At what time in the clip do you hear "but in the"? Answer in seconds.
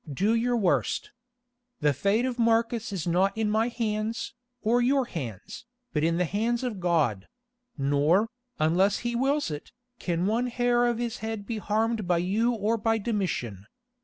5.93-6.25